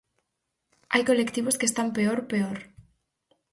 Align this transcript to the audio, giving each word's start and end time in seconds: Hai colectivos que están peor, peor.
Hai 0.93 1.03
colectivos 1.09 1.57
que 1.59 1.67
están 1.69 1.87
peor, 1.97 2.19
peor. 2.31 2.57